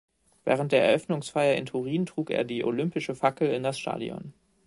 [0.45, 4.33] Während der Eröffnungsfeier in Turin trug er die olympische Fackel in das Stadion.